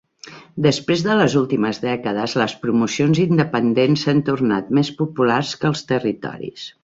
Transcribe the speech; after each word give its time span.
Després 0.65 1.01
de 1.07 1.17
les 1.19 1.33
últimes 1.41 1.79
dècades, 1.83 2.33
les 2.43 2.55
promocions 2.63 3.21
independents 3.25 4.07
s'han 4.07 4.23
tornat 4.33 4.75
més 4.81 4.93
populars 5.03 5.53
que 5.63 5.71
els 5.73 5.85
territoris. 5.95 6.67